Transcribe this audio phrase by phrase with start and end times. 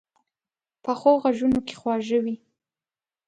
[0.83, 2.35] پخو غږونو کې خواږه وي